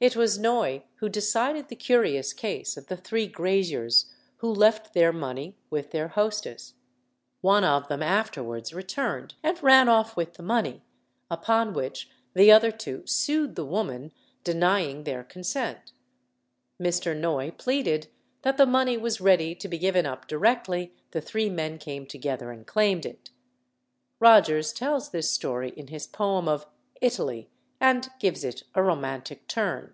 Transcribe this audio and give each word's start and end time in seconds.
It 0.00 0.16
was 0.16 0.38
Noy 0.38 0.82
who 0.96 1.08
decided 1.08 1.68
the 1.68 1.76
curious 1.76 2.34
case 2.34 2.76
of 2.76 2.88
the 2.88 2.96
three 2.96 3.26
graziers 3.26 4.12
who 4.38 4.52
left 4.52 4.92
their 4.92 5.14
money 5.14 5.56
with 5.70 5.92
their 5.92 6.08
hostess. 6.08 6.74
One 7.40 7.64
of 7.64 7.88
them 7.88 8.02
afterwards 8.02 8.74
returned 8.74 9.32
and 9.42 9.62
ran 9.62 9.88
off 9.88 10.14
with 10.14 10.34
the 10.34 10.42
money; 10.42 10.84
upon 11.30 11.72
which 11.72 12.10
the 12.34 12.52
other 12.52 12.70
two 12.70 13.06
sued 13.06 13.56
the 13.56 13.64
woman, 13.64 14.12
denying 14.42 15.04
their 15.04 15.24
consent. 15.24 15.92
Mr. 16.78 17.16
Noy 17.18 17.52
pleaded 17.52 18.08
that 18.42 18.58
the 18.58 18.66
money 18.66 18.98
was 18.98 19.22
ready 19.22 19.54
to 19.54 19.68
be 19.68 19.78
given 19.78 20.04
up 20.04 20.28
directly 20.28 20.92
the 21.12 21.22
three 21.22 21.48
men 21.48 21.78
came 21.78 22.04
together 22.04 22.50
and 22.50 22.66
claimed 22.66 23.06
it. 23.06 23.30
Rogers 24.20 24.70
tells 24.74 25.08
this 25.12 25.30
story 25.30 25.70
in 25.70 25.86
his 25.86 26.06
poem 26.06 26.46
of 26.46 26.66
"Italy," 27.00 27.48
and 27.80 28.08
gives 28.18 28.44
it 28.44 28.62
a 28.74 28.82
romantic 28.82 29.46
turn. 29.46 29.92